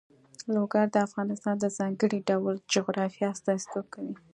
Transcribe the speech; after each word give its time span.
لوگر 0.55 0.85
د 0.91 0.97
افغانستان 1.07 1.55
د 1.59 1.65
ځانګړي 1.77 2.19
ډول 2.29 2.55
جغرافیه 2.73 3.27
استازیتوب 3.33 3.85
کوي. 3.93 4.15